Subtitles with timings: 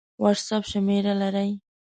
[0.23, 1.51] وټس اپ شمېره لرئ؟